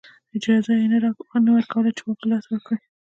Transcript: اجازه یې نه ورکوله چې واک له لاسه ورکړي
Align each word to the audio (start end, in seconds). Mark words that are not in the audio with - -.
اجازه 0.35 0.71
یې 0.79 0.85
نه 0.91 0.97
ورکوله 1.53 1.89
چې 1.97 2.01
واک 2.05 2.19
له 2.23 2.27
لاسه 2.31 2.49
ورکړي 2.51 2.79